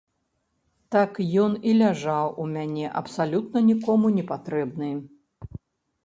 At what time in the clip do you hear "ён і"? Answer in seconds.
1.41-1.73